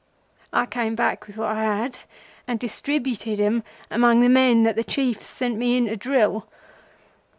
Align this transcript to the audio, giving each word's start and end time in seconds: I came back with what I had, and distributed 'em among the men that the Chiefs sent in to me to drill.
I 0.51 0.65
came 0.65 0.95
back 0.95 1.27
with 1.27 1.37
what 1.37 1.49
I 1.49 1.63
had, 1.63 1.99
and 2.47 2.59
distributed 2.59 3.39
'em 3.39 3.61
among 3.91 4.21
the 4.21 4.29
men 4.29 4.63
that 4.63 4.75
the 4.75 4.83
Chiefs 4.83 5.27
sent 5.29 5.53
in 5.53 5.59
to 5.59 5.63
me 5.83 5.89
to 5.89 5.95
drill. 5.95 6.47